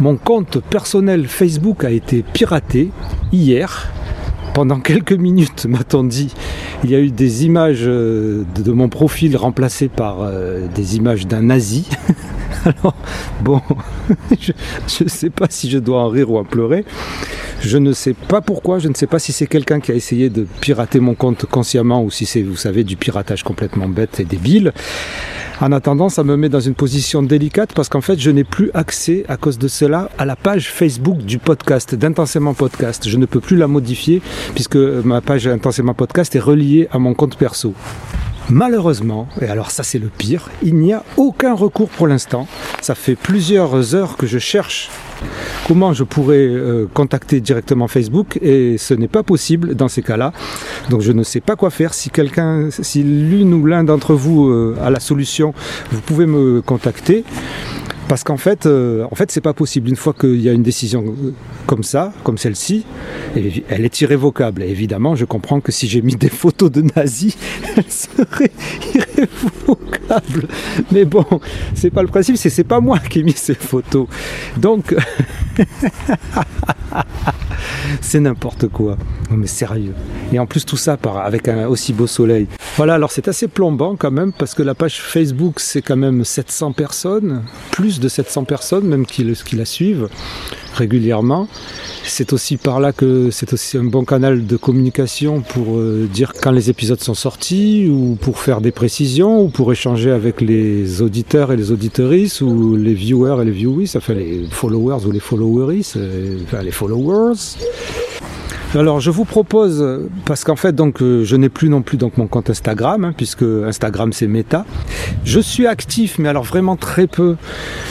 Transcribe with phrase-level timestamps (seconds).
[0.00, 2.90] Mon compte personnel Facebook a été piraté
[3.32, 3.90] hier.
[4.54, 6.32] Pendant quelques minutes, m'a-t-on dit,
[6.84, 11.26] il y a eu des images euh, de mon profil remplacées par euh, des images
[11.26, 11.88] d'un nazi.
[12.64, 12.94] Alors,
[13.40, 13.60] bon,
[14.40, 14.52] je
[15.02, 16.84] ne sais pas si je dois en rire ou en pleurer.
[17.60, 20.30] Je ne sais pas pourquoi, je ne sais pas si c'est quelqu'un qui a essayé
[20.30, 24.24] de pirater mon compte consciemment ou si c'est, vous savez, du piratage complètement bête et
[24.24, 24.72] débile.
[25.60, 28.70] En attendant, ça me met dans une position délicate parce qu'en fait, je n'ai plus
[28.74, 33.08] accès à cause de cela à la page Facebook du podcast, d'Intensément Podcast.
[33.08, 34.22] Je ne peux plus la modifier
[34.54, 37.74] puisque ma page Intensément Podcast est reliée à mon compte perso.
[38.50, 42.46] Malheureusement, et alors ça c'est le pire, il n'y a aucun recours pour l'instant.
[42.80, 44.90] Ça fait plusieurs heures que je cherche
[45.68, 50.32] comment je pourrais euh, contacter directement Facebook et ce n'est pas possible dans ces cas-là.
[50.88, 51.92] Donc je ne sais pas quoi faire.
[51.92, 55.52] Si quelqu'un, si l'une ou l'un d'entre vous euh, a la solution,
[55.92, 57.24] vous pouvez me contacter.
[58.08, 59.88] Parce qu'en fait, euh, en fait, c'est pas possible.
[59.88, 61.34] Une fois qu'il y a une décision euh,
[61.66, 62.86] comme ça, comme celle-ci,
[63.36, 64.62] elle est irrévocable.
[64.62, 67.36] Évidemment, je comprends que si j'ai mis des photos de nazis,
[67.76, 68.50] elles seraient
[68.94, 70.48] irrévocables.
[70.90, 71.26] Mais bon,
[71.74, 74.06] c'est pas le principe, c'est, c'est pas moi qui ai mis ces photos.
[74.56, 74.94] Donc,
[78.00, 78.96] c'est n'importe quoi.
[79.30, 79.94] Non mais sérieux.
[80.32, 82.46] Et en plus tout ça avec un aussi beau soleil.
[82.76, 86.24] Voilà, alors c'est assez plombant quand même parce que la page Facebook c'est quand même
[86.24, 90.08] 700 personnes, plus de 700 personnes même qui, la suivent
[90.74, 91.48] régulièrement.
[92.04, 96.32] C'est aussi par là que c'est aussi un bon canal de communication pour euh, dire
[96.40, 101.02] quand les épisodes sont sortis ou pour faire des précisions ou pour échanger avec les
[101.02, 105.10] auditeurs et les auditrices ou les viewers et les viewees, ça fait les followers ou
[105.10, 105.94] les followeries,
[106.44, 107.34] enfin les followers.
[108.74, 112.18] Alors je vous propose, parce qu'en fait donc euh, je n'ai plus non plus donc
[112.18, 114.66] mon compte Instagram, hein, puisque Instagram c'est Meta.
[115.24, 117.36] Je suis actif, mais alors vraiment très peu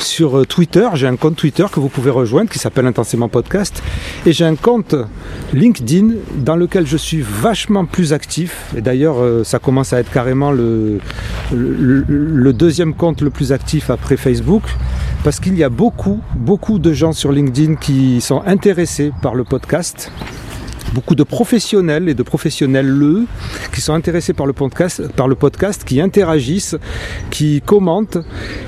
[0.00, 0.88] sur euh, Twitter.
[0.94, 3.82] J'ai un compte Twitter que vous pouvez rejoindre qui s'appelle Intensément Podcast.
[4.24, 4.94] Et j'ai un compte
[5.52, 8.72] LinkedIn dans lequel je suis vachement plus actif.
[8.74, 11.00] Et d'ailleurs euh, ça commence à être carrément le,
[11.52, 14.62] le, deuxième compte le plus actif après Facebook
[15.24, 19.44] parce qu'il y a beaucoup, beaucoup de gens sur LinkedIn qui sont intéressés par le
[19.44, 20.10] podcast
[20.92, 23.26] beaucoup de professionnels et de professionnels le
[23.72, 26.76] qui sont intéressés par le podcast, par le podcast, qui interagissent,
[27.30, 28.18] qui commentent.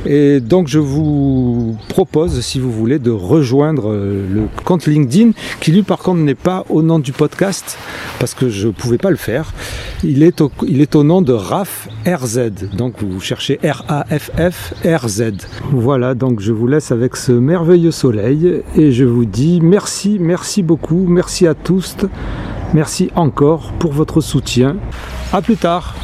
[0.06, 5.72] Et donc je vous propose, si vous voulez, de rejoindre euh, le compte LinkedIn, qui
[5.72, 7.78] lui par contre n'est pas au nom du podcast,
[8.18, 9.52] parce que je ne pouvais pas le faire.
[10.02, 12.52] Il est au, nom de RAF RZ.
[12.76, 15.22] Donc vous cherchez R-A-F-F R-Z.
[15.72, 20.62] Voilà, donc je vous laisse avec ce merveilleux soleil et je vous dis merci, merci
[20.62, 21.96] beaucoup, merci à tous.
[22.72, 24.76] Merci encore pour votre soutien.
[25.32, 25.94] À plus tard.